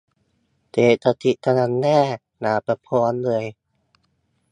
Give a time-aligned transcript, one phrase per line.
[0.71, 1.99] เศรษฐกิจกำลังแย่
[2.39, 3.43] อย่าประท้วงเลย